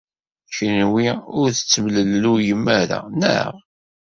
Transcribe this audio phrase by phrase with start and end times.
[0.55, 3.51] Kenwi ur tettemlelluyem ara, naɣ?